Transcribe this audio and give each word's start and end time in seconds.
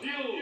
Deal. 0.00 0.37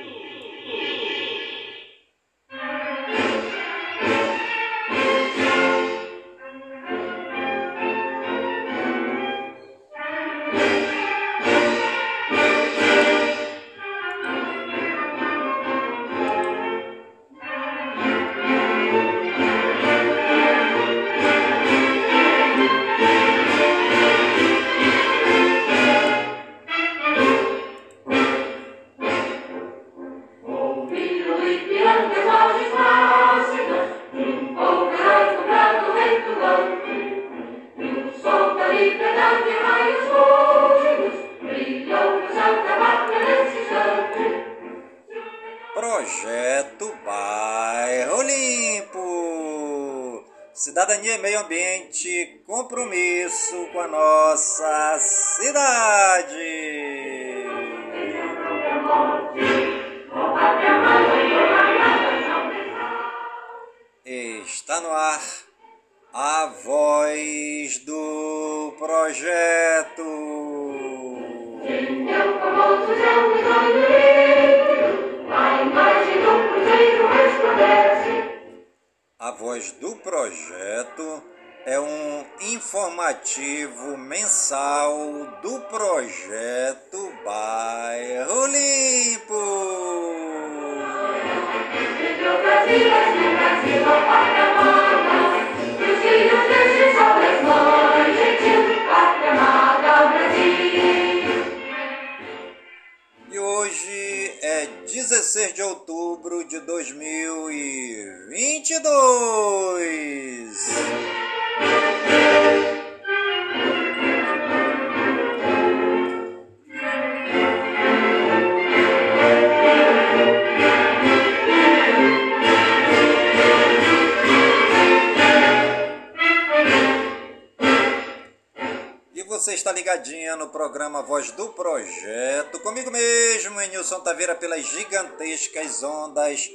Programa 130.86 131.02
Voz 131.02 131.32
do 131.32 131.48
Projeto, 131.48 132.60
comigo 132.60 132.92
mesmo, 132.92 133.60
Nilson 133.60 134.00
Taveira, 134.00 134.36
pelas 134.36 134.64
gigantescas 134.66 135.82
ondas 135.82 136.48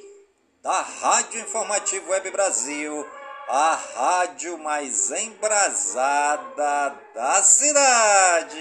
da 0.63 0.81
Rádio 0.81 1.41
Informativo 1.41 2.11
Web 2.11 2.31
Brasil 2.31 3.05
a 3.49 3.77
rádio 3.95 4.57
mais 4.59 5.11
embrasada 5.11 6.95
da 7.13 7.43
cidade. 7.43 8.57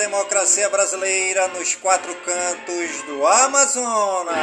Democracia 0.00 0.66
brasileira 0.70 1.46
nos 1.48 1.74
quatro 1.74 2.14
cantos 2.24 3.02
do 3.02 3.26
Amazonas. 3.26 4.34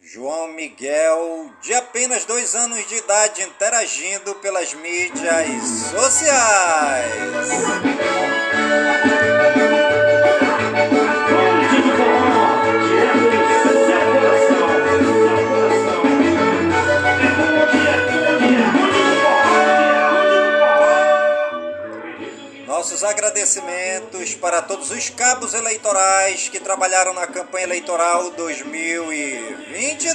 João 0.00 0.48
Miguel, 0.48 1.52
de 1.60 1.74
apenas 1.74 2.24
dois 2.24 2.54
anos 2.54 2.86
de 2.88 2.94
idade, 2.96 3.42
interagindo 3.42 4.36
pelas 4.36 4.72
mídias 4.72 5.60
sociais. 5.90 7.48
Nossos 22.78 23.02
agradecimentos 23.02 24.34
para 24.34 24.62
todos 24.62 24.92
os 24.92 25.10
cabos 25.10 25.52
eleitorais 25.52 26.48
que 26.48 26.60
trabalharam 26.60 27.12
na 27.12 27.26
campanha 27.26 27.64
eleitoral 27.64 28.30
2022. 28.30 30.14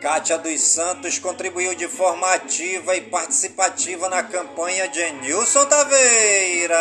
Kátia 0.00 0.38
dos 0.38 0.60
Santos 0.60 1.18
contribuiu 1.18 1.74
de 1.74 1.88
forma 1.88 2.32
ativa 2.32 2.94
e 2.94 3.00
participativa 3.00 4.08
na 4.08 4.22
campanha 4.22 4.86
de 4.86 5.10
Nilson 5.10 5.66
Taveira. 5.66 6.76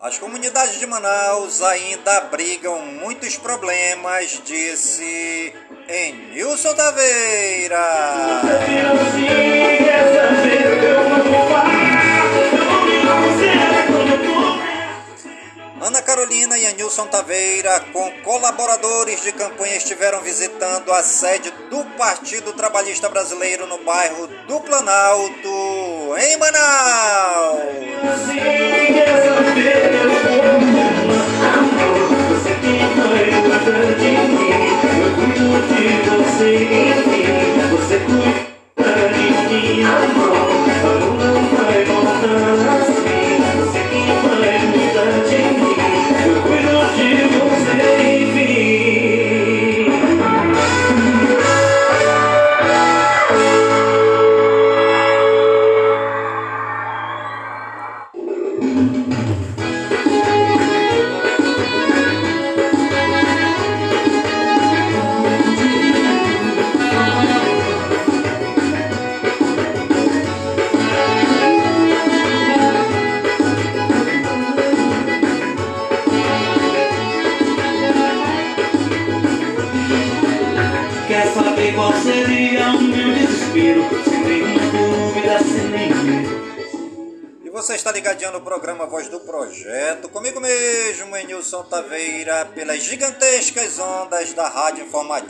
As 0.00 0.18
comunidades 0.18 0.78
de 0.78 0.86
Manaus 0.86 1.60
ainda 1.60 2.16
abrigam 2.18 2.80
muitos 2.86 3.36
problemas, 3.36 4.40
disse 4.46 5.52
Enilson 5.92 6.72
Taveira. 6.72 7.76
Ana 15.80 16.00
Carolina 16.02 16.56
e 16.56 16.66
Anilson 16.66 17.08
Taveira, 17.08 17.80
com 17.92 18.08
colaboradores 18.22 19.20
de 19.22 19.32
campanha, 19.32 19.76
estiveram 19.76 20.20
visitando 20.20 20.92
a 20.92 21.02
sede 21.02 21.50
do 21.68 21.82
Partido 21.96 22.52
Trabalhista 22.52 23.08
Brasileiro 23.08 23.66
no 23.66 23.78
bairro 23.78 24.28
do 24.46 24.60
Planalto, 24.60 26.14
em 26.16 26.36
Manaus. 26.36 27.60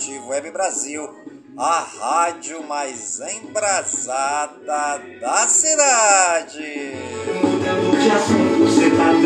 Web 0.08 0.50
Brasil, 0.50 1.06
a 1.58 1.80
rádio 1.80 2.62
mais 2.62 3.20
embrasada 3.20 4.98
da 5.20 5.46
cidade. 5.46 6.94
Mudando 7.42 7.98
de 8.00 8.10
assunto, 8.10 8.64
você 8.64 8.88
tá 8.90 9.12
tão 9.12 9.20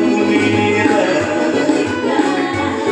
bonita. 0.00 1.06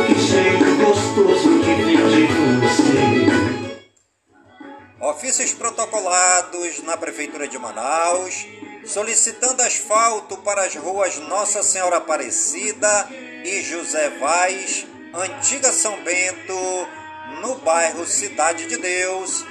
Que 0.07 0.15
cheiro 0.15 0.77
gostoso 0.77 1.59
que 1.59 1.73
vem 1.83 1.97
de 1.97 2.27
você. 2.61 2.95
Ofícios 5.01 5.53
protocolados 5.53 6.81
na 6.83 6.95
Prefeitura 6.95 7.49
de 7.49 7.59
Manaus, 7.59 8.47
solicitando 8.85 9.61
asfalto 9.61 10.37
para 10.37 10.63
as 10.63 10.75
ruas 10.75 11.17
Nossa 11.27 11.61
Senhora 11.61 11.97
Aparecida 11.97 13.09
e 13.43 13.61
José 13.61 14.09
Vaz, 14.21 14.87
Antiga 15.13 15.73
São 15.73 16.01
Bento, 16.01 16.87
no 17.45 17.53
bairro 17.59 18.03
Cidade 18.07 18.65
de 18.65 18.75
Deus, 18.75 19.45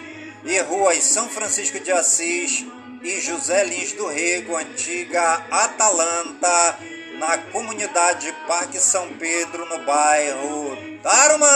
e 0.44 0.58
ruas 0.62 1.04
São 1.04 1.28
Francisco 1.28 1.78
de 1.78 1.92
Assis 1.92 2.66
e 3.00 3.20
José 3.20 3.62
Lins 3.62 3.92
do 3.92 4.08
Rego, 4.08 4.56
Antiga 4.56 5.44
Atalanta, 5.48 6.76
na 7.20 7.38
comunidade 7.38 8.34
Parque 8.48 8.80
São 8.80 9.10
Pedro, 9.10 9.64
no 9.68 9.78
bairro 9.84 10.76
Tarumã. 11.04 11.46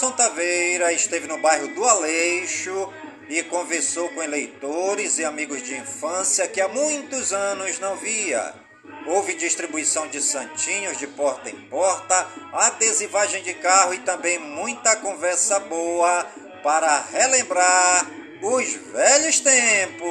Enilson 0.00 0.16
Taveira 0.16 0.94
esteve 0.94 1.26
no 1.26 1.36
bairro 1.36 1.68
do 1.74 1.84
Aleixo 1.84 2.90
e 3.28 3.42
conversou 3.42 4.08
com 4.08 4.22
eleitores 4.22 5.18
e 5.18 5.26
amigos 5.26 5.62
de 5.62 5.76
infância 5.76 6.48
que 6.48 6.58
há 6.58 6.68
muitos 6.68 7.34
anos 7.34 7.78
não 7.78 7.96
via. 7.96 8.54
Houve 9.06 9.34
distribuição 9.34 10.08
de 10.08 10.22
santinhos 10.22 10.96
de 10.96 11.06
porta 11.06 11.50
em 11.50 11.56
porta, 11.68 12.26
adesivagem 12.50 13.42
de 13.42 13.52
carro 13.52 13.92
e 13.92 13.98
também 13.98 14.38
muita 14.38 14.96
conversa 14.96 15.60
boa 15.60 16.26
para 16.62 17.04
relembrar 17.12 18.06
os 18.40 18.72
velhos 18.72 19.38
tempos. 19.40 20.10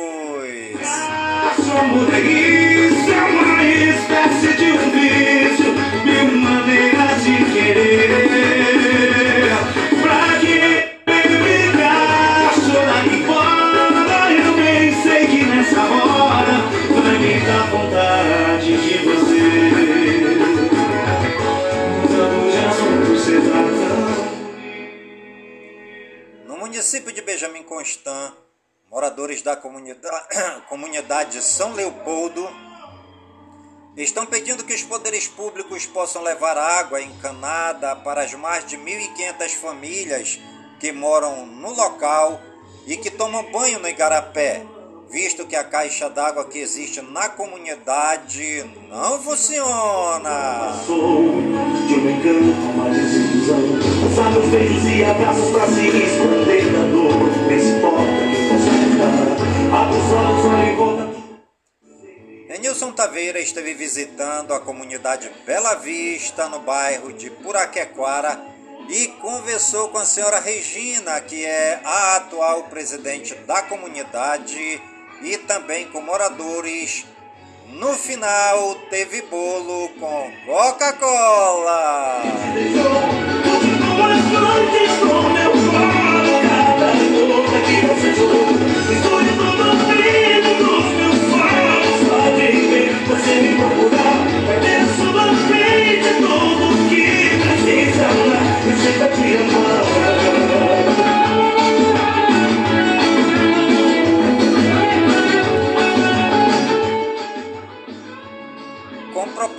Município 26.99 27.13
de 27.13 27.21
Benjamin 27.21 27.63
Constant, 27.63 28.33
moradores 28.91 29.41
da 29.41 29.55
comunidade, 29.57 30.27
comunidade 30.67 31.41
São 31.41 31.73
Leopoldo 31.73 32.47
estão 33.95 34.25
pedindo 34.25 34.63
que 34.63 34.73
os 34.73 34.83
poderes 34.83 35.27
públicos 35.27 35.85
possam 35.85 36.21
levar 36.21 36.57
água 36.57 37.01
encanada 37.01 37.95
para 37.97 38.23
as 38.23 38.33
mais 38.33 38.65
de 38.65 38.77
1.500 38.77 39.49
famílias 39.55 40.39
que 40.79 40.91
moram 40.91 41.45
no 41.45 41.73
local 41.73 42.41
e 42.85 42.95
que 42.97 43.11
tomam 43.11 43.51
banho 43.51 43.79
no 43.79 43.87
Igarapé 43.87 44.65
visto 45.11 45.45
que 45.47 45.55
a 45.55 45.63
caixa 45.63 46.09
d'água 46.09 46.45
que 46.45 46.59
existe 46.59 47.01
na 47.01 47.29
comunidade 47.29 48.63
não 48.89 49.19
funciona. 49.19 50.73
De 50.85 51.93
um 51.93 52.09
engano, 52.09 52.53
uma 52.73 52.89
desilusão. 52.89 53.57
Passados 54.15 54.45
beijos 54.49 54.83
e 54.85 55.03
abraços 55.03 55.49
pra 55.49 55.67
se 55.67 55.87
esconder 55.87 56.58
Enilson 62.49 62.91
Taveira 62.91 63.39
esteve 63.39 63.73
visitando 63.73 64.53
a 64.53 64.59
comunidade 64.59 65.29
Bela 65.45 65.75
Vista, 65.75 66.49
no 66.49 66.59
bairro 66.59 67.13
de 67.13 67.29
Puraquequara, 67.29 68.39
e 68.89 69.07
conversou 69.21 69.89
com 69.89 69.99
a 69.99 70.05
senhora 70.05 70.39
Regina, 70.39 71.21
que 71.21 71.45
é 71.45 71.79
a 71.83 72.15
atual 72.15 72.63
presidente 72.63 73.35
da 73.47 73.61
comunidade 73.61 74.81
e 75.21 75.37
também 75.47 75.87
com 75.87 76.01
moradores. 76.01 77.05
No 77.67 77.93
final 77.93 78.75
teve 78.89 79.21
bolo 79.21 79.89
com 79.99 80.31
Coca-Cola. 80.45 82.23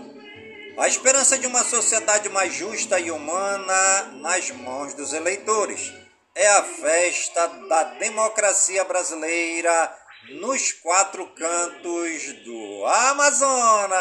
A 0.78 0.88
esperança 0.88 1.36
de 1.36 1.46
uma 1.46 1.62
sociedade 1.62 2.30
mais 2.30 2.54
justa 2.54 2.98
e 2.98 3.10
humana 3.10 4.02
nas 4.22 4.50
mãos 4.50 4.94
dos 4.94 5.12
eleitores 5.12 5.92
é 6.34 6.46
a 6.46 6.62
festa 6.62 7.48
da 7.68 7.82
democracia 7.98 8.82
brasileira 8.84 9.97
nos 10.30 10.72
quatro 10.72 11.26
cantos 11.28 12.32
do 12.44 12.86
Amazonas. 12.86 13.98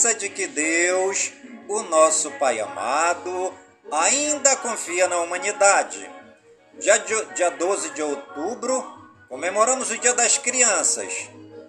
Certeza 0.00 0.14
de 0.14 0.30
que 0.30 0.46
Deus, 0.46 1.32
o 1.68 1.82
nosso 1.82 2.30
Pai 2.32 2.58
amado, 2.58 3.52
ainda 3.92 4.56
confia 4.56 5.06
na 5.06 5.18
humanidade. 5.18 6.08
Dia, 6.78 6.98
dia 7.34 7.50
12 7.50 7.90
de 7.90 8.02
outubro, 8.02 8.82
comemoramos 9.28 9.90
o 9.90 9.98
Dia 9.98 10.14
das 10.14 10.38
Crianças. 10.38 11.28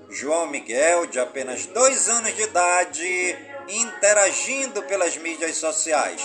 João 0.09 0.47
Miguel, 0.47 1.07
de 1.07 1.19
apenas 1.19 1.65
dois 1.65 2.07
anos 2.07 2.33
de 2.33 2.43
idade, 2.43 3.37
interagindo 3.67 4.81
pelas 4.83 5.17
mídias 5.17 5.57
sociais. 5.57 6.21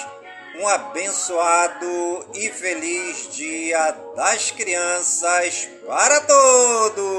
Um 0.60 0.68
abençoado 0.68 2.26
e 2.34 2.48
feliz 2.50 3.28
Dia 3.34 3.90
das 4.14 4.52
Crianças 4.52 5.68
para 5.86 6.20
todos! 6.20 7.16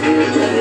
Coisas 0.00 0.30
que 0.32 0.55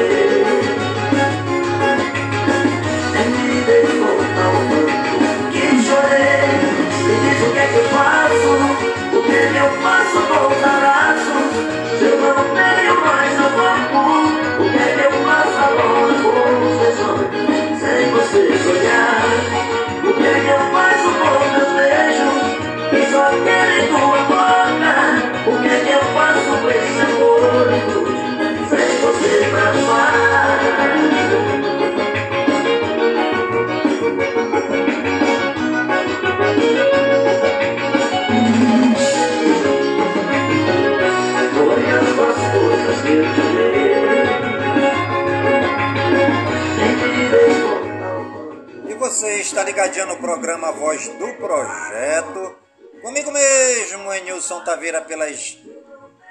ligadinho 49.85 50.07
no 50.07 50.17
programa 50.17 50.71
Voz 50.71 51.07
do 51.07 51.33
Projeto. 51.33 52.55
Comigo 53.03 53.31
mesmo, 53.31 54.11
Enilson 54.13 54.63
Taveira, 54.63 55.01
pelas 55.01 55.59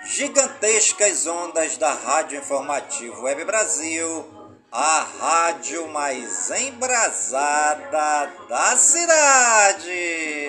gigantescas 0.07 1.27
ondas 1.27 1.77
da 1.77 1.93
Rádio 1.93 2.39
Informativo 2.39 3.23
Web 3.23 3.45
Brasil, 3.45 4.25
a 4.73 5.07
rádio 5.21 5.87
mais 5.89 6.51
embrasada 6.51 8.33
da 8.49 8.77
cidade. 8.77 10.49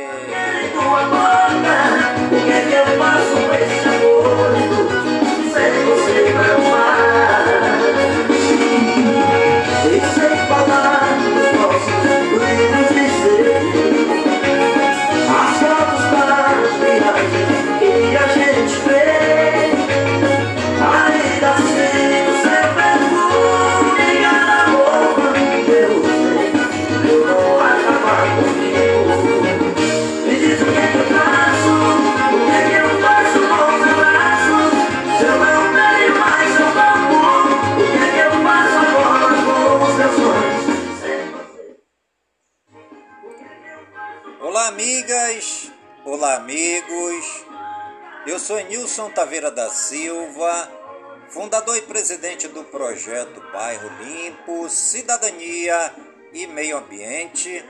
Olá, 46.25 46.37
amigos! 46.37 47.45
Eu 48.25 48.39
sou 48.39 48.59
Nilson 48.59 49.11
Taveira 49.11 49.51
da 49.51 49.69
Silva, 49.69 50.71
fundador 51.29 51.77
e 51.77 51.83
presidente 51.83 52.47
do 52.47 52.63
projeto 52.63 53.39
Bairro 53.53 53.87
Limpo, 54.03 54.67
Cidadania 54.67 55.93
e 56.33 56.47
Meio 56.47 56.77
Ambiente, 56.77 57.63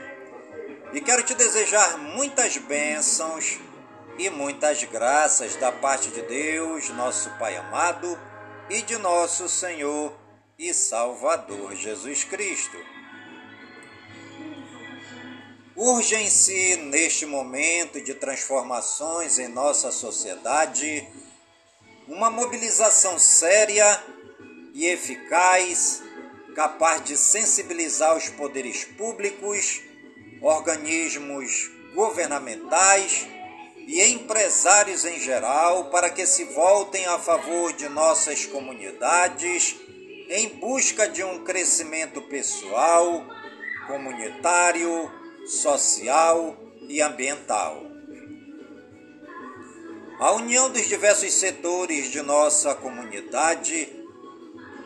e 0.90 1.00
quero 1.02 1.22
te 1.22 1.34
desejar 1.34 1.98
muitas 1.98 2.56
bênçãos 2.56 3.58
e 4.18 4.30
muitas 4.30 4.82
graças 4.84 5.54
da 5.56 5.70
parte 5.70 6.08
de 6.08 6.22
Deus, 6.22 6.88
nosso 6.88 7.28
Pai 7.38 7.58
amado, 7.58 8.18
e 8.70 8.80
de 8.80 8.96
nosso 8.96 9.50
Senhor 9.50 10.16
e 10.58 10.72
Salvador 10.72 11.76
Jesus 11.76 12.24
Cristo. 12.24 12.95
Urgem-se 15.76 16.76
neste 16.76 17.26
momento 17.26 18.00
de 18.00 18.14
transformações 18.14 19.38
em 19.38 19.46
nossa 19.46 19.92
sociedade 19.92 21.06
uma 22.08 22.30
mobilização 22.30 23.18
séria 23.18 24.02
e 24.72 24.86
eficaz, 24.86 26.02
capaz 26.54 27.04
de 27.04 27.14
sensibilizar 27.14 28.16
os 28.16 28.30
poderes 28.30 28.84
públicos, 28.84 29.82
organismos 30.40 31.70
governamentais 31.94 33.26
e 33.86 34.02
empresários 34.02 35.04
em 35.04 35.20
geral 35.20 35.90
para 35.90 36.08
que 36.08 36.24
se 36.24 36.44
voltem 36.44 37.04
a 37.04 37.18
favor 37.18 37.74
de 37.74 37.86
nossas 37.90 38.46
comunidades 38.46 39.76
em 40.30 40.48
busca 40.48 41.06
de 41.06 41.22
um 41.22 41.44
crescimento 41.44 42.22
pessoal, 42.22 43.26
comunitário, 43.86 45.25
social 45.46 46.56
e 46.88 47.00
ambiental. 47.00 47.86
A 50.18 50.32
união 50.32 50.70
dos 50.70 50.88
diversos 50.88 51.32
setores 51.34 52.10
de 52.10 52.20
nossa 52.22 52.74
comunidade, 52.74 53.88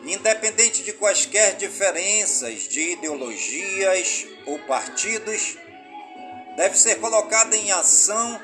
independente 0.03 0.83
de 0.83 0.93
quaisquer 0.93 1.55
diferenças 1.55 2.67
de 2.67 2.91
ideologias 2.91 4.27
ou 4.45 4.59
partidos, 4.59 5.57
deve 6.57 6.77
ser 6.77 6.99
colocada 6.99 7.55
em 7.55 7.71
ação 7.71 8.39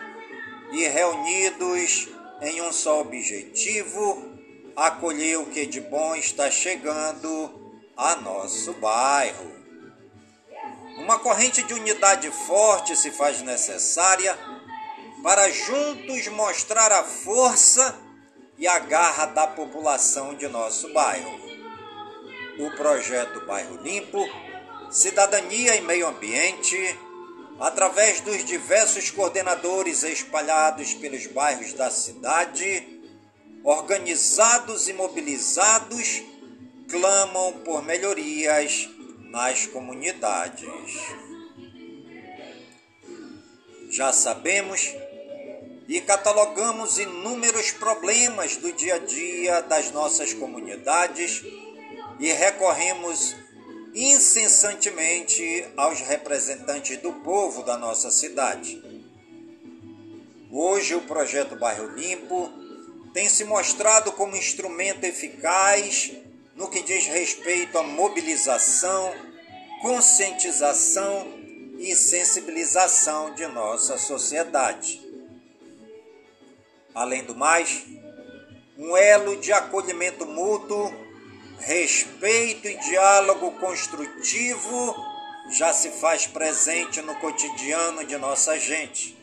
e 0.71 0.87
reunidos 0.87 2.07
em 2.41 2.61
um 2.61 2.71
só 2.71 3.01
objetivo, 3.01 4.33
acolher 4.75 5.39
o 5.39 5.45
que 5.47 5.65
de 5.65 5.81
bom 5.81 6.15
está 6.15 6.49
chegando 6.49 7.77
a 7.95 8.15
nosso 8.15 8.73
bairro. 8.73 9.56
Uma 10.97 11.19
corrente 11.19 11.63
de 11.63 11.73
unidade 11.73 12.29
forte 12.31 12.95
se 12.95 13.11
faz 13.11 13.41
necessária 13.41 14.37
para 15.23 15.49
juntos 15.51 16.27
mostrar 16.27 16.91
a 16.91 17.03
força 17.03 17.95
e 18.57 18.67
a 18.67 18.79
garra 18.79 19.27
da 19.27 19.47
população 19.47 20.35
de 20.35 20.47
nosso 20.47 20.91
bairro. 20.93 21.39
O 22.59 22.71
projeto 22.75 23.45
Bairro 23.45 23.77
Limpo, 23.83 24.27
Cidadania 24.89 25.75
e 25.75 25.81
Meio 25.81 26.07
Ambiente 26.07 26.75
através 27.59 28.21
dos 28.21 28.43
diversos 28.43 29.11
coordenadores 29.11 30.03
espalhados 30.03 30.93
pelos 30.95 31.27
bairros 31.27 31.73
da 31.73 31.89
cidade, 31.89 33.01
organizados 33.63 34.87
e 34.87 34.93
mobilizados, 34.93 36.23
clamam 36.87 37.53
por 37.63 37.83
melhorias 37.83 38.89
nas 39.29 39.65
comunidades. 39.65 40.69
Já 43.89 44.11
sabemos 44.11 44.93
e 45.87 46.01
catalogamos 46.01 46.97
inúmeros 46.97 47.71
problemas 47.71 48.57
do 48.57 48.71
dia 48.73 48.95
a 48.95 48.99
dia 48.99 49.61
das 49.61 49.91
nossas 49.91 50.33
comunidades 50.33 51.43
e 52.19 52.31
recorremos 52.33 53.35
incessantemente 53.93 55.65
aos 55.77 56.01
representantes 56.01 56.97
do 56.97 57.13
povo 57.13 57.63
da 57.63 57.77
nossa 57.77 58.11
cidade. 58.11 58.81
Hoje, 60.51 60.95
o 60.95 61.01
projeto 61.01 61.55
Bairro 61.55 61.95
Limpo 61.95 62.51
tem 63.13 63.27
se 63.27 63.43
mostrado 63.43 64.11
como 64.11 64.35
instrumento 64.35 65.03
eficaz 65.03 66.11
no 66.57 66.67
que 66.67 66.81
diz 66.81 67.05
respeito 67.05 67.77
à 67.77 67.83
mobilização, 67.83 69.13
conscientização 69.79 71.31
e 71.77 71.95
sensibilização 71.95 73.33
de 73.35 73.45
nossa 73.45 73.95
sociedade. 73.97 74.99
Além 76.95 77.23
do 77.23 77.35
mais, 77.35 77.85
um 78.75 78.97
elo 78.97 79.37
de 79.37 79.53
acolhimento 79.53 80.25
mútuo 80.25 80.91
respeito 81.59 82.67
e 82.67 82.77
diálogo 82.77 83.51
construtivo 83.59 84.95
já 85.51 85.71
se 85.71 85.91
faz 85.91 86.25
presente 86.25 87.01
no 87.03 87.15
cotidiano 87.19 88.03
de 88.03 88.17
nossa 88.17 88.59
gente. 88.59 89.15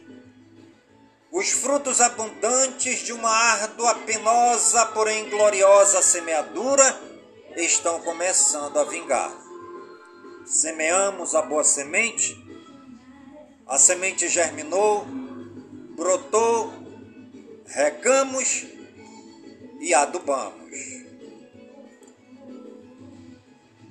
Os 1.32 1.50
frutos 1.50 2.00
abundantes 2.00 3.00
de 3.00 3.12
uma 3.12 3.30
árdua, 3.30 3.92
penosa, 4.06 4.86
porém 4.86 5.28
gloriosa 5.28 6.00
semeadura 6.00 7.13
estão 7.56 8.00
começando 8.00 8.78
a 8.78 8.84
vingar. 8.84 9.32
Semeamos 10.44 11.34
a 11.34 11.42
boa 11.42 11.64
semente, 11.64 12.36
a 13.66 13.78
semente 13.78 14.28
germinou, 14.28 15.06
brotou, 15.96 16.72
regamos 17.66 18.66
e 19.80 19.94
adubamos. 19.94 20.64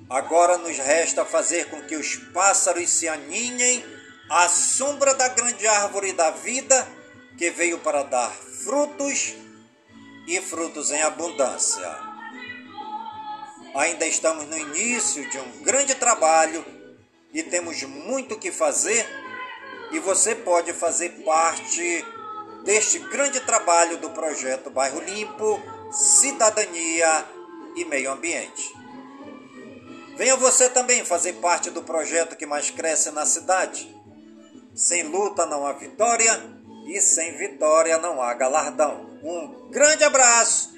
Agora 0.08 0.58
nos 0.58 0.78
resta 0.78 1.24
fazer 1.24 1.70
com 1.70 1.82
que 1.82 1.96
os 1.96 2.16
pássaros 2.16 2.88
se 2.90 3.08
aninhem 3.08 3.84
à 4.30 4.48
sombra 4.48 5.14
da 5.14 5.28
grande 5.28 5.66
árvore 5.66 6.12
da 6.12 6.30
vida 6.30 6.86
que 7.36 7.50
veio 7.50 7.78
para 7.80 8.02
dar 8.04 8.30
frutos 8.30 9.34
e 10.26 10.40
frutos 10.40 10.90
em 10.90 11.02
abundância. 11.02 12.03
Ainda 13.74 14.06
estamos 14.06 14.46
no 14.46 14.56
início 14.56 15.28
de 15.28 15.36
um 15.36 15.62
grande 15.62 15.96
trabalho 15.96 16.64
e 17.32 17.42
temos 17.42 17.82
muito 17.82 18.38
que 18.38 18.52
fazer, 18.52 19.04
e 19.90 19.98
você 19.98 20.32
pode 20.36 20.72
fazer 20.72 21.08
parte 21.24 22.04
deste 22.62 23.00
grande 23.00 23.40
trabalho 23.40 23.98
do 23.98 24.10
projeto 24.10 24.70
Bairro 24.70 25.00
Limpo, 25.00 25.60
Cidadania 25.90 27.26
e 27.74 27.84
Meio 27.84 28.12
Ambiente. 28.12 28.72
Venha 30.16 30.36
você 30.36 30.68
também 30.68 31.04
fazer 31.04 31.32
parte 31.34 31.68
do 31.70 31.82
projeto 31.82 32.36
que 32.36 32.46
mais 32.46 32.70
cresce 32.70 33.10
na 33.10 33.26
cidade. 33.26 33.92
Sem 34.72 35.02
luta 35.02 35.46
não 35.46 35.66
há 35.66 35.72
vitória 35.72 36.40
e 36.86 37.00
sem 37.00 37.36
vitória 37.36 37.98
não 37.98 38.22
há 38.22 38.32
galardão. 38.34 39.18
Um 39.20 39.68
grande 39.70 40.04
abraço, 40.04 40.72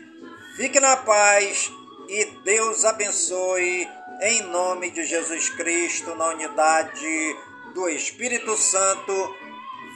fique 0.57 0.81
na 0.81 0.97
paz 0.97 1.71
e 2.09 2.25
Deus 2.45 2.85
abençoe 2.85 3.89
em 4.23 4.43
nome 4.43 4.91
de 4.91 5.05
Jesus 5.05 5.51
Cristo, 5.51 6.15
na 6.15 6.29
unidade 6.29 7.37
do 7.75 7.89
Espírito 7.89 8.57
Santo. 8.57 9.35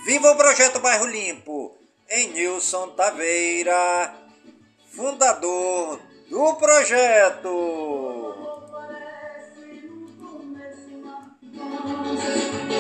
Viva 0.04 0.30
o 0.32 0.36
projeto 0.36 0.80
Bairro 0.80 1.06
Limpo, 1.06 1.76
em 2.08 2.28
Nilson 2.30 2.88
Taveira, 2.90 4.14
fundador 4.92 6.00
do 6.28 6.54
projeto. 6.54 8.34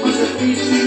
Mas 0.02 0.79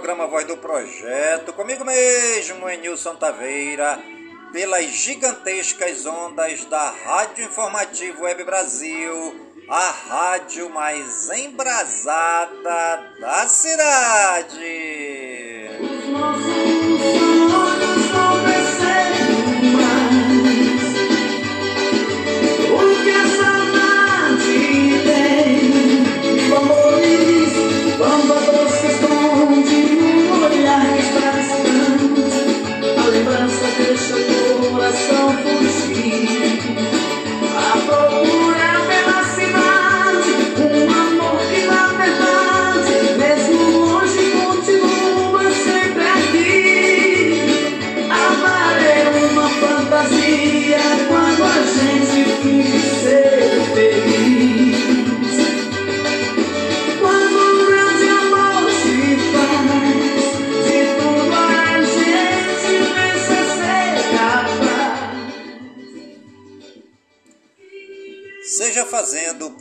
programa 0.00 0.26
Voz 0.26 0.46
do 0.46 0.56
Projeto, 0.56 1.52
comigo 1.52 1.84
mesmo, 1.84 2.66
Enilson 2.70 3.16
Taveira, 3.16 4.02
pelas 4.50 4.86
gigantescas 4.86 6.06
ondas 6.06 6.64
da 6.64 6.90
Rádio 7.04 7.44
Informativo 7.44 8.22
Web 8.22 8.42
Brasil, 8.44 9.34
a 9.68 9.90
rádio 9.90 10.70
mais 10.70 11.28
embrasada 11.28 13.12
da 13.20 13.46
cidade. 13.46 14.58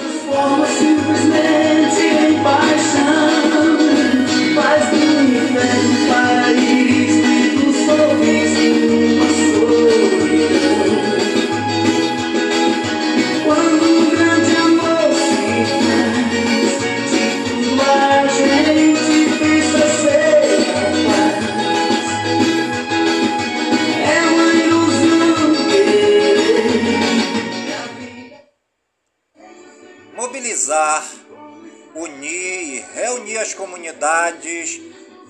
As 33.49 33.55
comunidades 33.55 34.79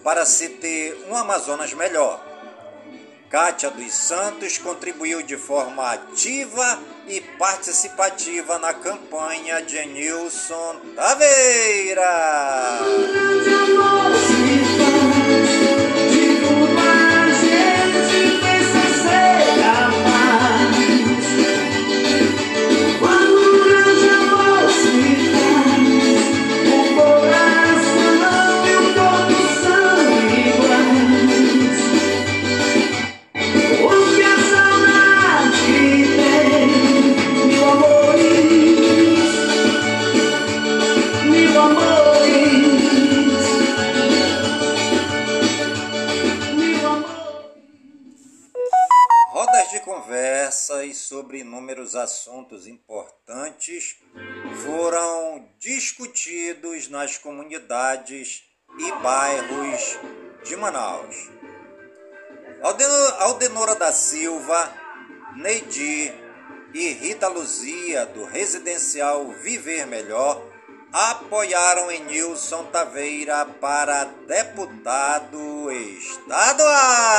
para 0.03 0.27
se 0.27 0.49
ter 0.49 1.07
um 1.09 1.17
Amazonas 1.17 1.73
melhor. 1.73 2.21
Kátia 3.31 3.71
dos 3.71 3.93
Santos 3.93 4.59
contribuiu 4.59 5.23
de 5.23 5.37
forma 5.37 5.93
ativa 5.93 6.81
e 7.07 7.21
participativa 7.21 8.59
na 8.59 8.75
campanha 8.75 9.61
de 9.63 9.87
Nilson 9.87 10.81
Taveira. 10.97 12.09
Assuntos 51.99 52.67
importantes 52.67 53.97
foram 54.65 55.47
discutidos 55.59 56.89
nas 56.89 57.19
comunidades 57.19 58.43
e 58.79 58.93
bairros 59.03 59.99
de 60.45 60.57
Manaus. 60.57 61.29
Aldeno- 62.63 63.15
Aldenora 63.19 63.75
da 63.75 63.93
Silva, 63.93 64.73
Neidi 65.37 66.13
e 66.75 66.89
Rita 66.93 67.29
Luzia, 67.29 68.07
do 68.07 68.25
residencial 68.25 69.29
Viver 69.43 69.87
Melhor, 69.87 70.43
apoiaram 70.93 71.91
Enilson 71.91 72.65
Taveira 72.65 73.45
para 73.61 74.05
deputado 74.27 75.71
estadual. 75.99 77.19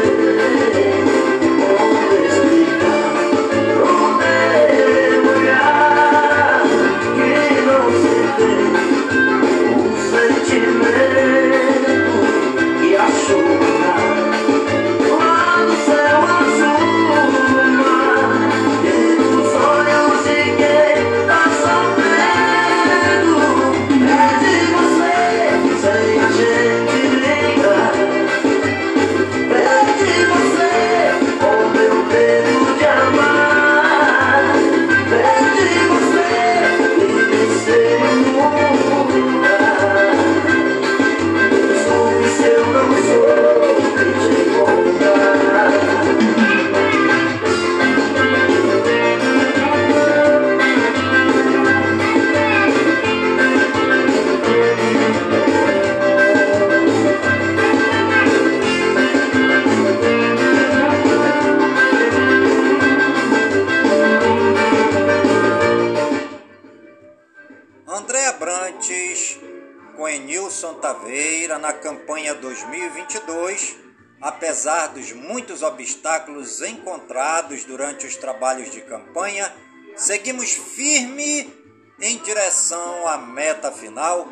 obstáculos 76.21 76.61
encontrados 76.61 77.65
durante 77.65 78.05
os 78.05 78.15
trabalhos 78.15 78.69
de 78.69 78.81
campanha, 78.81 79.51
seguimos 79.95 80.51
firme 80.53 81.51
em 81.99 82.17
direção 82.19 83.07
à 83.07 83.17
meta 83.17 83.71
final, 83.71 84.27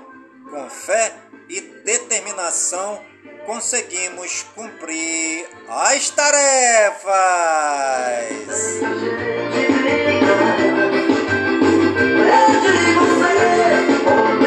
com 0.50 0.70
fé 0.70 1.16
e 1.48 1.62
determinação 1.62 3.04
conseguimos 3.46 4.44
cumprir 4.56 5.48
as 5.68 6.10
tarefas. 6.10 7.16
É 12.32 12.60
de 12.62 14.39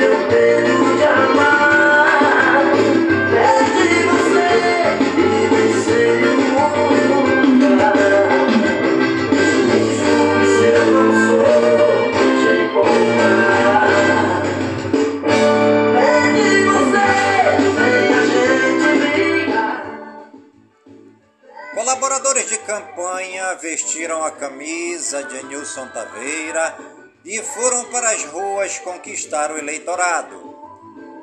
Colaboradores 22.32 22.48
de 22.48 22.58
campanha 22.64 23.54
vestiram 23.56 24.24
a 24.24 24.30
camisa 24.30 25.22
de 25.22 25.44
Nilson 25.44 25.86
Taveira 25.88 26.78
e 27.26 27.38
foram 27.42 27.84
para 27.90 28.10
as 28.10 28.24
ruas 28.24 28.78
conquistar 28.78 29.50
o 29.50 29.58
eleitorado. 29.58 30.56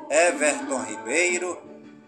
Everton 0.08 0.80
Ribeiro, 0.84 1.60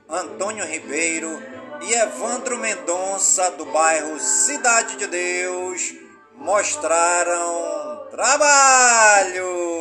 Antônio 0.09 0.65
Ribeiro 0.65 1.43
e 1.83 1.93
Evandro 1.95 2.57
Mendonça, 2.59 3.51
do 3.51 3.67
bairro 3.67 4.21
Cidade 4.21 4.95
de 4.95 5.09
Deus, 5.09 5.95
mostraram 6.37 8.07
trabalho. 8.09 9.73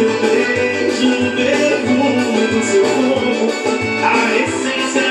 Teu 0.00 0.10
beijo, 0.22 1.10
o 1.12 1.30
perfume 1.36 2.46
do 2.46 2.60
seu 2.64 2.84
corpo, 2.84 3.70
a 4.02 4.08
essência 4.34 5.09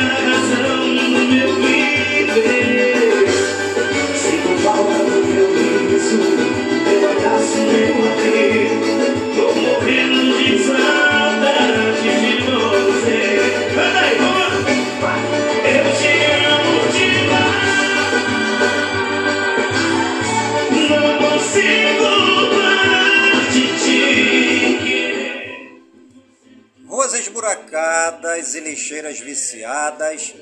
esburacadas 28.30 28.56
e 28.56 28.60
lixeiras 28.60 29.20
viciadas 29.20 30.36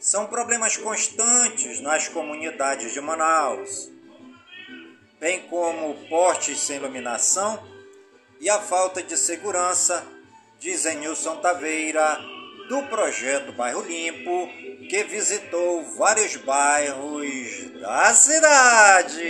são 0.00 0.26
problemas 0.26 0.76
constantes 0.76 1.80
nas 1.80 2.08
comunidades 2.08 2.92
de 2.92 3.00
Manaus, 3.00 3.90
bem 5.20 5.40
como 5.48 5.94
portes 6.08 6.58
sem 6.60 6.76
iluminação 6.76 7.62
e 8.40 8.48
a 8.48 8.58
falta 8.58 9.02
de 9.02 9.16
segurança, 9.16 10.04
diz 10.58 10.84
Nilson 10.84 11.36
Taveira, 11.36 12.20
do 12.68 12.82
projeto 12.84 13.52
Bairro 13.52 13.82
Limpo, 13.82 14.48
que 14.88 15.04
visitou 15.04 15.84
vários 15.96 16.36
bairros 16.36 17.80
da 17.80 18.14
cidade. 18.14 19.22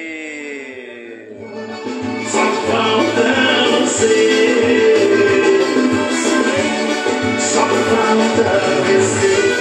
Só 2.30 2.44
falta 2.72 4.43
Só 7.94 8.00
falta 8.00 9.53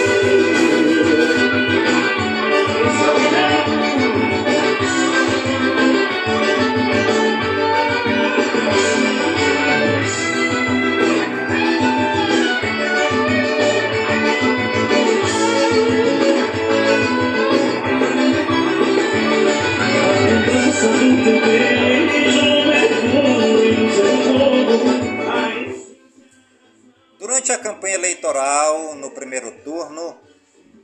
A 27.53 27.59
campanha 27.59 27.93
eleitoral, 27.93 28.95
no 28.95 29.11
primeiro 29.11 29.51
turno, 29.63 30.17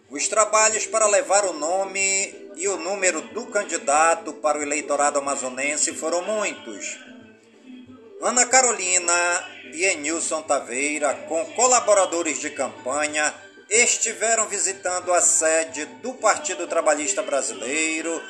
os 0.08 0.28
trabalhos 0.28 0.86
para 0.86 1.08
levar 1.08 1.44
o 1.46 1.54
nome 1.54 2.52
e 2.56 2.68
o 2.68 2.78
número 2.78 3.22
do 3.22 3.48
candidato 3.48 4.34
para 4.34 4.60
o 4.60 4.62
eleitorado 4.62 5.18
amazonense 5.18 5.92
foram 5.94 6.22
muitos. 6.22 7.00
Ana 8.22 8.46
Carolina 8.46 9.14
e 9.74 9.84
Enilson 9.84 10.44
Taveira, 10.44 11.12
com 11.28 11.44
colaboradores 11.54 12.40
de 12.40 12.52
campanha, 12.52 13.34
estiveram 13.68 14.48
visitando 14.48 15.12
a 15.12 15.22
sede 15.22 15.86
do 16.04 16.14
Partido 16.14 16.68
Trabalhista 16.68 17.24
Brasileiro 17.24 18.22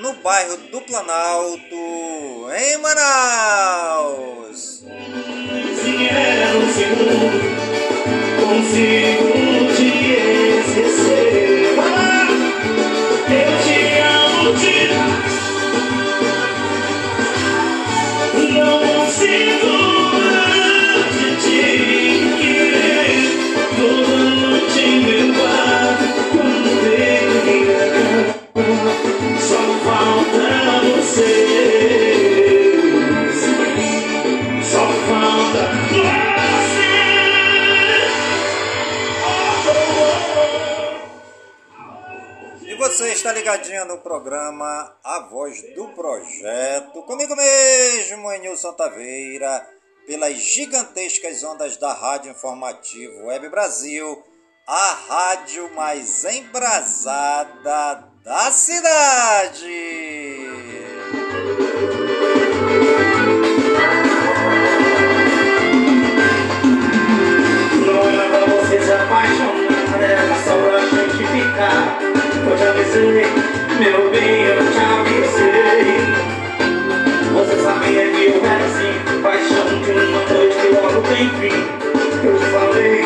no 0.00 0.12
bairro 0.14 0.56
do 0.56 0.80
Planalto, 0.82 2.48
em 2.56 2.78
Manaus. 2.78 4.84
Consigo 8.40 9.47
mesmo, 48.38 48.44
Enilson 48.44 48.72
Taveira, 48.72 49.66
pelas 50.06 50.36
gigantescas 50.36 51.42
ondas 51.42 51.76
da 51.76 51.92
Rádio 51.92 52.30
Informativo 52.30 53.26
Web 53.26 53.48
Brasil, 53.48 54.22
a 54.66 54.98
rádio 55.08 55.70
mais 55.74 56.24
embrasada 56.24 58.04
da 58.24 58.50
cidade. 58.50 59.68
Te 72.58 72.64
avisei, 72.64 73.24
meu 73.78 74.10
bem, 74.10 74.42
eu 74.42 74.72
te 74.72 74.78
avisei. 74.78 76.37
Sabia 77.68 78.10
que 78.10 78.24
eu 78.24 78.42
era 78.46 78.64
assim, 78.64 79.20
paixão 79.22 79.68
de 79.82 79.90
uma 79.90 80.24
noite 80.24 80.56
que 80.56 80.68
logo 80.68 81.02
tem 81.02 81.28
fim. 81.38 81.52
Eu 82.24 82.38
te 82.38 82.46
falei, 82.46 83.02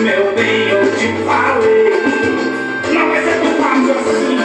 meu 0.00 0.34
bem, 0.34 0.68
eu 0.68 0.84
te 0.98 1.08
falei. 1.24 1.92
Não 2.92 3.08
vai 3.08 3.22
ser 3.24 3.40
tão 3.40 3.52
fácil 3.54 3.92
assim, 3.98 4.36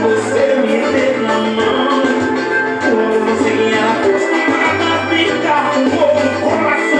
você 0.00 0.44
me 0.62 0.76
ter 0.94 1.20
na 1.20 1.36
mão. 1.38 2.00
Quando 2.80 3.18
você 3.26 3.50
era 3.76 3.90
acostumada 3.92 4.88
a 4.88 5.06
ficar 5.10 5.68
com 5.74 5.80
no 5.84 6.30
coração. 6.40 6.99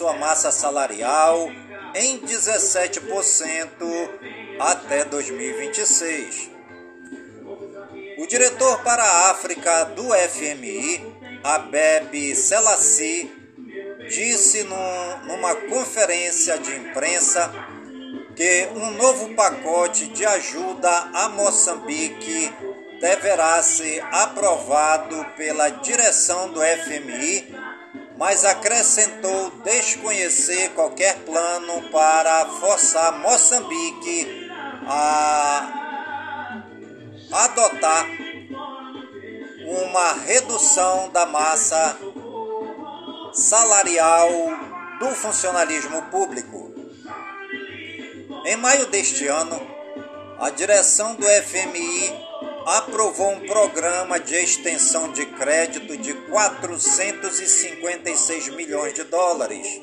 Sua 0.00 0.14
massa 0.14 0.50
salarial 0.50 1.52
em 1.94 2.18
17% 2.20 4.10
até 4.58 5.04
2026. 5.04 6.50
O 8.16 8.26
diretor 8.26 8.82
para 8.82 9.02
a 9.02 9.30
África 9.30 9.84
do 9.84 10.04
FMI, 10.04 11.04
Abeb 11.44 12.34
Selassie, 12.34 13.30
disse 14.08 14.62
num, 14.62 15.26
numa 15.26 15.54
conferência 15.54 16.56
de 16.56 16.74
imprensa 16.76 17.52
que 18.34 18.68
um 18.74 18.92
novo 18.92 19.34
pacote 19.34 20.06
de 20.06 20.24
ajuda 20.24 20.90
a 21.12 21.28
Moçambique 21.28 22.50
deverá 23.02 23.62
ser 23.62 24.02
aprovado 24.10 25.26
pela 25.36 25.68
direção 25.68 26.50
do 26.50 26.60
FMI, 26.62 27.54
mas 28.20 28.44
acrescentou 28.44 29.50
desconhecer 29.64 30.74
qualquer 30.74 31.20
plano 31.20 31.88
para 31.90 32.44
forçar 32.60 33.18
Moçambique 33.18 34.50
a 34.86 36.62
adotar 37.32 38.06
uma 39.64 40.12
redução 40.12 41.08
da 41.08 41.24
massa 41.24 41.96
salarial 43.32 44.28
do 44.98 45.08
funcionalismo 45.14 46.02
público. 46.10 46.74
Em 48.44 48.56
maio 48.56 48.84
deste 48.88 49.26
ano, 49.28 49.58
a 50.38 50.50
direção 50.50 51.14
do 51.14 51.24
FMI 51.26 52.29
aprovou 52.66 53.30
um 53.32 53.46
programa 53.46 54.20
de 54.20 54.34
extensão 54.34 55.10
de 55.12 55.24
crédito 55.26 55.96
de 55.96 56.12
456 56.14 58.48
milhões 58.50 58.94
de 58.94 59.04
dólares. 59.04 59.80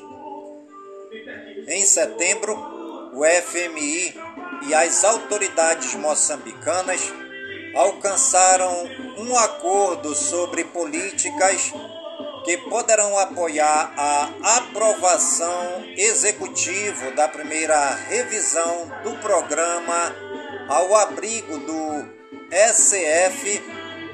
Em 1.66 1.82
setembro, 1.84 2.54
o 3.12 3.24
FMI 3.24 4.14
e 4.66 4.74
as 4.74 5.04
autoridades 5.04 5.94
moçambicanas 5.94 7.00
alcançaram 7.74 8.88
um 9.18 9.36
acordo 9.36 10.14
sobre 10.14 10.64
políticas 10.64 11.72
que 12.44 12.56
poderão 12.56 13.18
apoiar 13.18 13.92
a 13.96 14.56
aprovação 14.56 15.84
executiva 15.96 17.10
da 17.12 17.28
primeira 17.28 17.94
revisão 17.94 18.90
do 19.02 19.14
programa 19.16 20.14
ao 20.68 20.94
abrigo 20.94 21.58
do 21.58 22.17
SF 22.50 23.62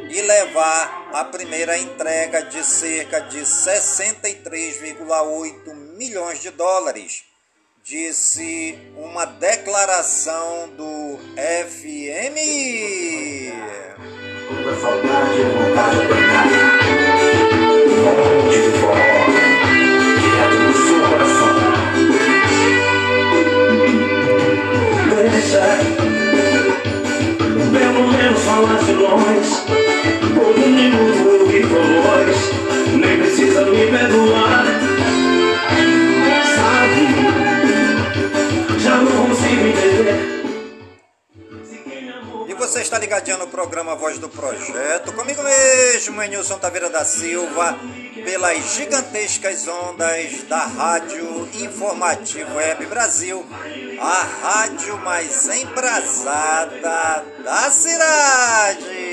e 0.09 0.21
levar 0.23 1.11
a 1.13 1.25
primeira 1.25 1.77
entrega 1.79 2.43
de 2.43 2.65
cerca 2.65 3.21
de 3.21 3.41
63,8 3.41 5.75
milhões 5.97 6.41
de 6.41 6.51
dólares, 6.51 7.25
disse 7.83 8.79
uma 8.97 9.25
declaração 9.25 10.69
do 10.71 11.19
FMI. 11.69 13.53
Pelo 27.95 28.09
menos 28.09 28.41
falar 28.41 28.79
de 28.79 28.93
nós. 28.93 29.65
Um 30.57 30.69
minuto 30.69 31.29
eu 31.29 31.47
vi 31.47 31.61
tua 31.61 31.81
voz. 32.03 32.37
Nem 32.93 33.19
precisa 33.19 33.65
me 33.67 33.87
perdoar. 33.87 34.65
Sabe, 36.57 37.07
já 38.81 38.97
não 38.97 39.27
consigo 39.27 39.67
entender. 39.67 40.34
Você 42.67 42.81
está 42.81 42.99
ligadinho 42.99 43.37
no 43.37 43.47
programa 43.47 43.95
Voz 43.95 44.19
do 44.19 44.27
Projeto, 44.27 45.13
comigo 45.13 45.43
mesmo, 45.43 46.23
Enilson 46.23 46.59
Taveira 46.59 46.89
da 46.89 47.05
Silva, 47.05 47.79
pelas 48.25 48.75
gigantescas 48.75 49.69
ondas 49.69 50.45
da 50.49 50.65
Rádio 50.65 51.47
Informativo 51.61 52.55
Web 52.55 52.87
Brasil, 52.87 53.45
a 54.01 54.27
rádio 54.43 54.97
mais 55.01 55.47
embrasada 55.47 57.25
da 57.45 57.71
cidade. 57.71 59.05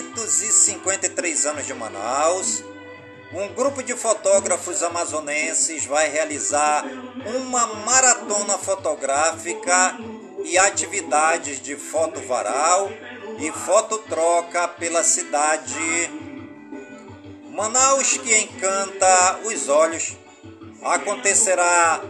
353 0.00 1.46
anos 1.46 1.66
de 1.66 1.74
Manaus, 1.74 2.64
um 3.32 3.48
grupo 3.48 3.82
de 3.82 3.94
fotógrafos 3.94 4.82
amazonenses 4.82 5.84
vai 5.84 6.08
realizar 6.08 6.84
uma 7.26 7.66
maratona 7.84 8.56
fotográfica 8.56 9.98
e 10.44 10.56
atividades 10.56 11.60
de 11.60 11.76
foto 11.76 12.20
varal 12.20 12.90
e 13.38 13.50
fototroca 13.52 14.66
pela 14.68 15.02
cidade. 15.02 16.10
Manaus 17.50 18.16
que 18.16 18.34
encanta 18.34 19.40
os 19.44 19.68
olhos 19.68 20.16
acontecerá 20.82 22.02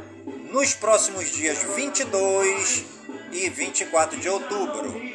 nos 0.53 0.75
próximos 0.75 1.31
dias 1.33 1.59
22 1.75 2.85
e 3.33 3.49
24 3.49 4.21
de 4.21 4.29
outubro. 4.29 5.12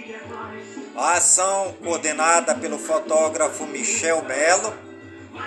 A 0.97 1.13
ação, 1.17 1.75
coordenada 1.83 2.55
pelo 2.55 2.79
fotógrafo 2.79 3.67
Michel 3.67 4.23
Melo, 4.23 4.73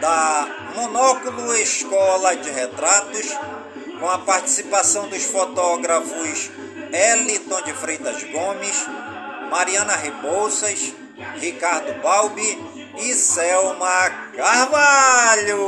da 0.01 0.47
Monóculo 0.77 1.53
Escola 1.57 2.37
de 2.37 2.49
Retratos, 2.51 3.37
com 3.99 4.09
a 4.09 4.19
participação 4.19 5.09
dos 5.09 5.25
fotógrafos 5.25 6.53
Eliton 6.93 7.63
de 7.63 7.73
Freitas 7.73 8.23
Gomes, 8.23 8.87
Mariana 9.51 9.97
Rebouças, 9.97 10.95
Ricardo 11.41 12.01
Balbi 12.01 12.57
e 13.01 13.13
Selma 13.13 14.09
Carvalho. 14.37 15.59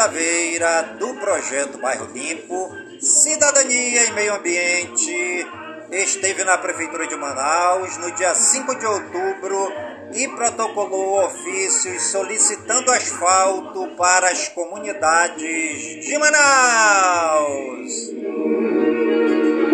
Taveira, 0.00 0.96
do 0.98 1.12
projeto 1.16 1.76
Bairro 1.76 2.06
Limpo, 2.06 2.74
Cidadania 2.98 4.06
e 4.06 4.12
Meio 4.12 4.34
Ambiente, 4.34 5.46
esteve 5.92 6.42
na 6.42 6.56
Prefeitura 6.56 7.06
de 7.06 7.14
Manaus 7.16 7.98
no 7.98 8.10
dia 8.12 8.34
5 8.34 8.76
de 8.76 8.86
outubro 8.86 9.70
e 10.14 10.26
protocolou 10.28 11.22
ofícios 11.26 12.04
solicitando 12.04 12.90
asfalto 12.90 13.88
para 13.88 14.30
as 14.30 14.48
comunidades 14.48 16.06
de 16.06 16.16
Manaus. 16.16 17.90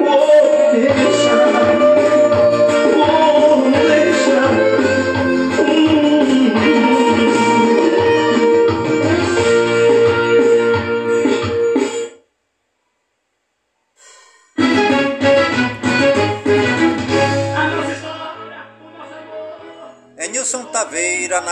Oh, 0.08 1.25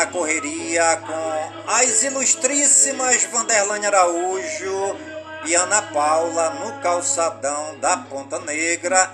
correria 0.07 0.97
com 0.97 1.71
as 1.71 2.03
ilustríssimas 2.03 3.25
Vanderlane 3.25 3.87
Araújo 3.87 4.97
e 5.47 5.55
Ana 5.55 5.83
Paula 5.83 6.51
no 6.51 6.81
calçadão 6.81 7.79
da 7.79 7.97
Ponta 7.97 8.39
Negra, 8.41 9.13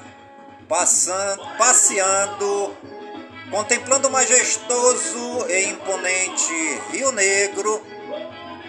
passando, 0.69 1.43
passeando, 1.59 2.77
contemplando 3.51 4.09
o 4.09 4.13
majestoso 4.13 5.47
e 5.49 5.71
imponente 5.71 6.81
Rio 6.93 7.11
Negro, 7.13 7.85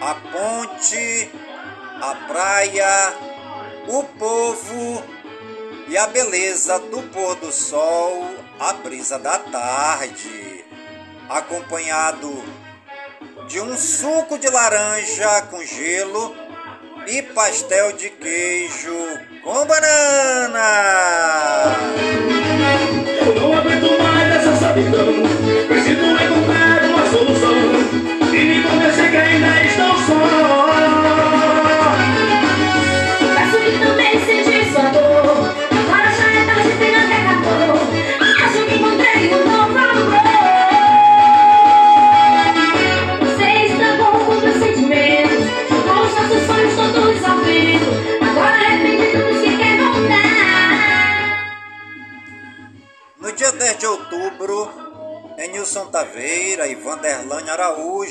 a 0.00 0.14
ponte, 0.14 1.30
a 2.00 2.14
praia, 2.26 3.14
o 3.88 4.02
povo 4.02 5.02
e 5.88 5.96
a 5.96 6.06
beleza 6.08 6.78
do 6.78 7.02
pôr 7.04 7.36
do 7.36 7.52
sol, 7.52 8.28
a 8.58 8.72
brisa 8.72 9.18
da 9.18 9.38
tarde 9.38 10.51
acompanhado 11.32 12.44
de 13.48 13.60
um 13.60 13.76
suco 13.76 14.38
de 14.38 14.48
laranja 14.48 15.42
com 15.50 15.62
gelo 15.64 16.34
e 17.06 17.22
pastel 17.22 17.92
de 17.92 18.10
queijo 18.10 18.96
com 19.42 19.66
banana. 19.66 20.62
Eu 23.26 23.34
não 23.34 23.58
aguento 23.58 24.02
mais 24.02 24.36
essa 24.36 24.56
sabidão. 24.56 25.11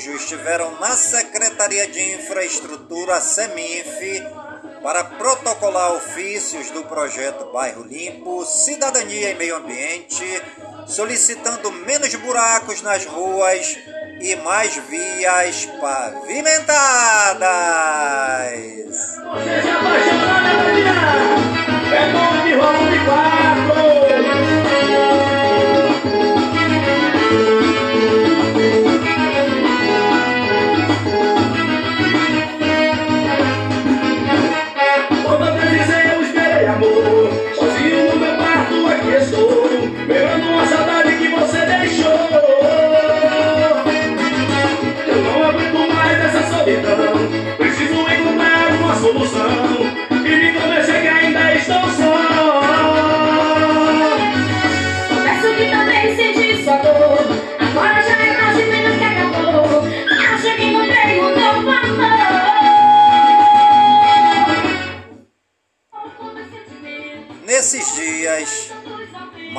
estiveram 0.06 0.78
na 0.80 0.96
Secretaria 0.96 1.86
de 1.86 2.14
Infraestrutura, 2.14 3.20
Semif 3.20 4.22
para 4.82 5.04
protocolar 5.04 5.92
ofícios 5.92 6.70
do 6.70 6.82
projeto 6.84 7.52
Bairro 7.52 7.84
Limpo, 7.84 8.44
Cidadania 8.44 9.30
e 9.30 9.34
Meio 9.36 9.56
Ambiente, 9.56 10.24
solicitando 10.86 11.70
menos 11.70 12.12
buracos 12.16 12.82
nas 12.82 13.04
ruas 13.06 13.78
e 14.20 14.34
mais 14.36 14.74
vias 14.88 15.66
pavimentadas. 15.80 16.66
Você 19.32 19.50
É 21.94 22.12
bom 22.12 22.44
de 22.44 22.54
roubo 22.54 22.90
de 22.90 22.98
quatro. 23.04 24.21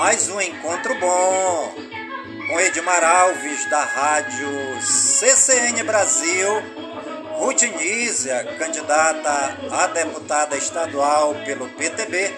mais 0.04 0.28
um 0.28 0.42
encontro 0.42 0.94
bom 1.00 1.76
com 2.46 2.60
Edmar 2.60 3.02
Alves 3.06 3.66
da 3.70 3.86
Rádio 3.86 4.50
CCN 4.82 5.82
Brasil, 5.84 6.62
Ruth 7.38 7.62
Nízia, 7.62 8.44
candidata 8.60 9.58
a 9.72 9.88
deputada 9.88 10.58
estadual 10.58 11.34
pelo 11.46 11.70
PTB, 11.70 12.34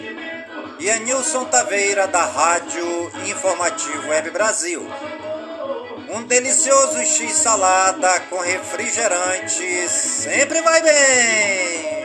e 0.80 0.92
Anilson 0.92 1.46
Taveira 1.46 2.08
da 2.08 2.24
Rádio 2.24 3.12
Informativo 3.26 4.10
Web 4.10 4.30
Brasil. 4.30 4.88
Um 6.12 6.22
delicioso 6.22 7.00
x-salada 7.00 8.20
com 8.30 8.42
refrigerante 8.42 9.90
sempre 9.90 10.62
vai 10.62 10.84
bem! 10.84 11.96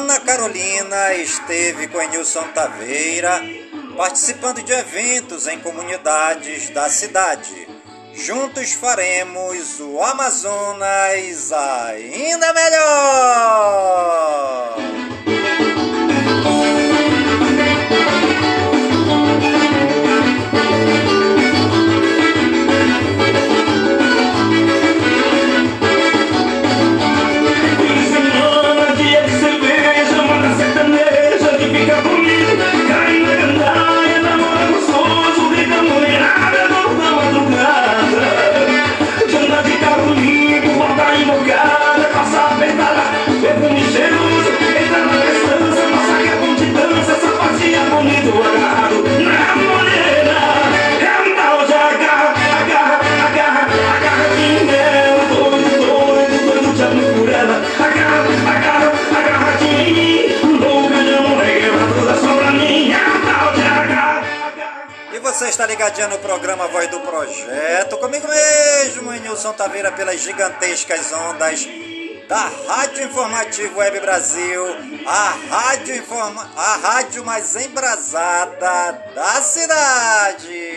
Ana 0.00 0.18
Carolina 0.20 1.12
esteve 1.12 1.86
com 1.88 2.00
Enilson 2.00 2.48
Taveira, 2.54 3.38
participando 3.98 4.62
de 4.62 4.72
eventos 4.72 5.46
em 5.46 5.60
comunidades 5.60 6.70
da 6.70 6.88
cidade. 6.88 7.68
Juntos 8.14 8.72
faremos 8.72 9.78
o 9.78 10.02
Amazonas 10.02 11.52
ainda 11.52 12.54
melhor! 12.54 13.70
ligadinha 65.80 66.08
no 66.08 66.18
programa 66.18 66.68
Voz 66.68 66.88
do 66.88 67.00
Projeto, 67.00 67.96
comigo 67.96 68.28
mesmo, 68.28 69.14
em 69.14 69.20
Nilson 69.20 69.54
Taveira, 69.54 69.90
pelas 69.90 70.20
gigantescas 70.20 71.10
ondas 71.10 71.66
da 72.28 72.50
Rádio 72.68 73.04
Informativo 73.04 73.78
Web 73.78 73.98
Brasil, 74.00 74.62
a 75.06 75.38
rádio, 75.48 75.96
informa... 75.96 76.50
a 76.54 76.76
rádio 76.76 77.24
mais 77.24 77.56
embrasada 77.56 78.92
da 79.14 79.40
cidade. 79.40 80.69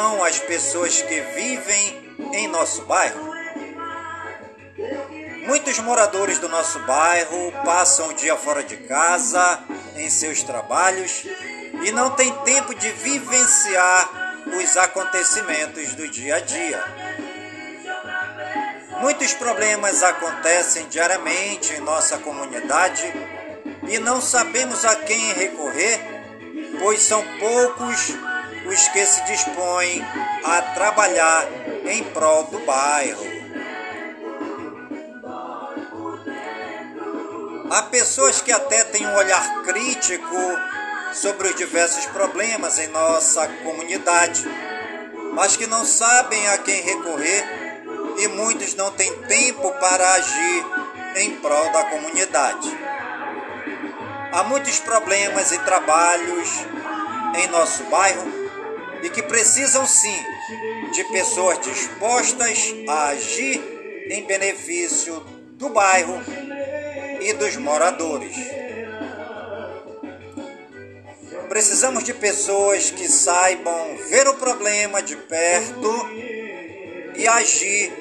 São 0.00 0.24
as 0.24 0.38
pessoas 0.38 1.02
que 1.02 1.20
vivem 1.20 2.16
em 2.32 2.48
nosso 2.48 2.86
bairro? 2.86 3.34
Muitos 5.46 5.78
moradores 5.80 6.38
do 6.38 6.48
nosso 6.48 6.78
bairro 6.80 7.52
passam 7.66 8.08
o 8.08 8.14
dia 8.14 8.34
fora 8.34 8.62
de 8.62 8.78
casa, 8.78 9.62
em 9.96 10.08
seus 10.08 10.42
trabalhos, 10.42 11.26
e 11.84 11.92
não 11.92 12.12
têm 12.12 12.32
tempo 12.44 12.74
de 12.74 12.90
vivenciar 12.92 14.08
os 14.46 14.76
acontecimentos 14.78 15.94
do 15.94 16.08
dia 16.08 16.36
a 16.36 16.40
dia. 16.40 16.82
Muitos 19.02 19.34
problemas 19.34 20.02
acontecem 20.02 20.88
diariamente 20.88 21.74
em 21.74 21.80
nossa 21.80 22.16
comunidade 22.16 23.04
e 23.86 23.98
não 23.98 24.18
sabemos 24.18 24.82
a 24.82 24.96
quem 24.96 25.34
recorrer, 25.34 26.00
pois 26.80 27.02
são 27.02 27.22
poucos 27.38 28.14
os 28.66 28.88
que 28.88 29.04
se 29.06 29.24
dispõem 29.24 30.04
a 30.44 30.62
trabalhar 30.74 31.46
em 31.84 32.04
prol 32.04 32.44
do 32.44 32.58
bairro. 32.60 33.24
Há 37.70 37.82
pessoas 37.84 38.40
que 38.40 38.52
até 38.52 38.84
têm 38.84 39.06
um 39.06 39.14
olhar 39.14 39.62
crítico 39.62 40.36
sobre 41.12 41.48
os 41.48 41.56
diversos 41.56 42.06
problemas 42.06 42.78
em 42.78 42.88
nossa 42.88 43.46
comunidade, 43.62 44.44
mas 45.32 45.56
que 45.56 45.66
não 45.66 45.84
sabem 45.84 46.48
a 46.48 46.58
quem 46.58 46.82
recorrer 46.82 47.44
e 48.18 48.28
muitos 48.28 48.74
não 48.74 48.90
têm 48.90 49.12
tempo 49.22 49.70
para 49.72 50.14
agir 50.14 50.64
em 51.16 51.36
prol 51.36 51.70
da 51.72 51.84
comunidade. 51.84 52.68
Há 54.32 54.42
muitos 54.44 54.78
problemas 54.80 55.50
e 55.52 55.58
trabalhos 55.60 56.48
em 57.36 57.48
nosso 57.48 57.84
bairro 57.84 58.39
e 59.02 59.10
que 59.10 59.22
precisam 59.22 59.86
sim 59.86 60.18
de 60.92 61.04
pessoas 61.04 61.60
dispostas 61.60 62.74
a 62.88 63.08
agir 63.08 63.60
em 64.10 64.24
benefício 64.24 65.20
do 65.52 65.68
bairro 65.68 66.20
e 67.20 67.32
dos 67.34 67.56
moradores. 67.56 68.36
Precisamos 71.48 72.04
de 72.04 72.14
pessoas 72.14 72.90
que 72.90 73.08
saibam 73.08 73.96
ver 74.08 74.28
o 74.28 74.34
problema 74.34 75.02
de 75.02 75.16
perto 75.16 76.08
e 77.16 77.26
agir 77.26 77.92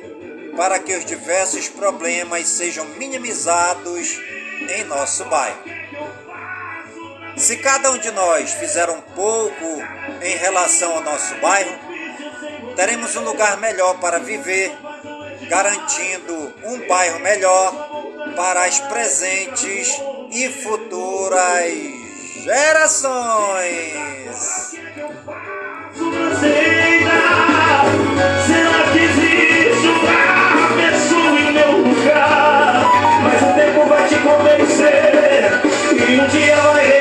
para 0.55 0.79
que 0.79 0.95
os 0.95 1.05
diversos 1.05 1.67
problemas 1.67 2.47
sejam 2.47 2.85
minimizados 2.85 4.19
em 4.77 4.83
nosso 4.83 5.25
bairro. 5.25 5.78
Se 7.39 7.55
cada 7.55 7.91
um 7.91 7.97
de 7.97 8.11
nós 8.11 8.53
fizer 8.53 8.89
um 8.89 8.99
pouco 8.99 9.81
em 10.21 10.35
relação 10.35 10.93
ao 10.97 11.01
nosso 11.01 11.35
bairro, 11.35 11.71
teremos 12.75 13.15
um 13.15 13.21
lugar 13.21 13.55
melhor 13.57 13.97
para 13.99 14.19
viver, 14.19 14.75
garantindo 15.47 16.53
um 16.65 16.85
bairro 16.85 17.19
melhor 17.21 17.73
para 18.35 18.65
as 18.65 18.79
presentes 18.81 20.01
e 20.31 20.49
futuras 20.49 21.73
gerações. 22.43 24.35
Mas 33.23 33.41
o 33.41 33.53
tempo 33.55 33.85
vai 33.85 34.07
te 34.09 34.15
convencer 34.15 35.09
e 36.09 36.19
um 36.19 36.27
dia 36.27 36.55
vai 36.57 36.98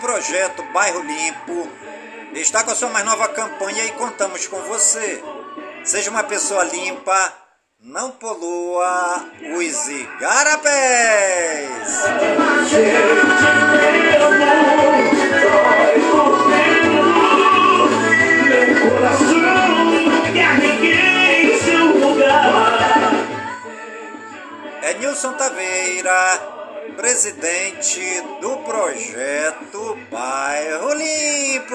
projeto 0.00 0.62
Bairro 0.72 1.02
Limpo 1.02 1.68
está 2.34 2.64
com 2.64 2.70
a 2.70 2.74
sua 2.74 2.88
mais 2.88 3.04
nova 3.04 3.28
campanha 3.28 3.84
e 3.84 3.92
contamos 3.92 4.46
com 4.46 4.60
você. 4.62 5.22
Seja 5.84 6.10
uma 6.10 6.22
pessoa 6.24 6.64
limpa, 6.64 7.32
não 7.80 8.10
polua 8.10 9.24
os 9.56 9.88
igarapés. 9.88 10.80
É 24.82 24.94
Nilson 24.94 25.32
Taveira, 25.34 26.59
presidente 27.00 28.20
do 28.42 28.58
projeto 28.58 29.98
Bairro 30.10 30.92
Limpo. 30.92 31.74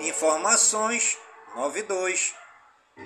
Informações 0.00 1.18
92 1.58 2.34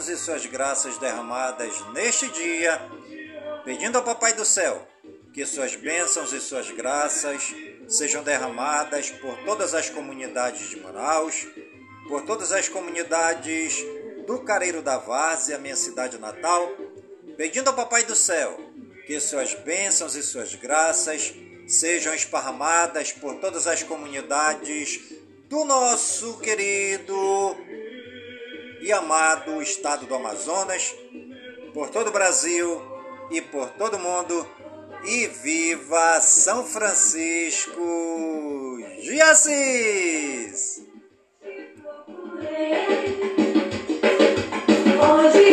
Bênçãos 0.00 0.08
e 0.08 0.16
suas 0.16 0.46
graças 0.46 0.98
derramadas 0.98 1.74
neste 1.92 2.28
dia. 2.28 2.80
Pedindo 3.64 3.98
ao 3.98 4.04
Papai 4.04 4.32
do 4.32 4.44
Céu 4.44 4.86
que 5.34 5.44
suas 5.44 5.76
bênçãos 5.76 6.32
e 6.32 6.40
suas 6.40 6.70
graças 6.70 7.54
sejam 7.86 8.22
derramadas 8.22 9.10
por 9.10 9.36
todas 9.44 9.74
as 9.74 9.90
comunidades 9.90 10.70
de 10.70 10.80
Manaus, 10.80 11.46
por 12.08 12.22
todas 12.22 12.50
as 12.50 12.68
comunidades 12.68 13.76
do 14.26 14.40
Careiro 14.40 14.80
da 14.80 14.96
Várzea, 14.96 15.58
minha 15.58 15.76
cidade 15.76 16.18
natal, 16.18 16.70
pedindo 17.36 17.68
ao 17.68 17.76
Papai 17.76 18.04
do 18.04 18.16
Céu 18.16 18.58
que 19.06 19.20
suas 19.20 19.54
bênçãos 19.54 20.14
e 20.14 20.22
suas 20.22 20.54
graças 20.54 21.34
sejam 21.66 22.14
esparramadas 22.14 23.12
por 23.12 23.36
todas 23.36 23.66
as 23.66 23.82
comunidades 23.82 25.00
do 25.48 25.64
nosso 25.64 26.38
querido 26.38 27.56
e 28.80 28.92
amado 28.92 29.60
estado 29.60 30.06
do 30.06 30.14
Amazonas, 30.14 30.94
por 31.74 31.90
todo 31.90 32.08
o 32.08 32.12
Brasil 32.12 32.80
e 33.30 33.40
por 33.40 33.68
todo 33.70 33.96
o 33.96 34.00
mundo. 34.00 34.46
E 35.04 35.26
viva 35.26 36.20
São 36.20 36.64
Francisco 36.64 37.80
de 39.02 39.20
Assis! 39.22 40.82
Hoje 45.02 45.49